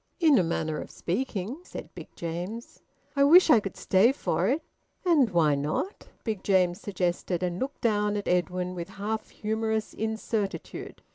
[0.19, 2.81] "In a manner of speaking," said Big James.
[3.15, 4.63] "I wish I could stay for it."
[5.05, 11.03] "And why not?" Big James suggested, and looked down at Edwin with half humorous incertitude.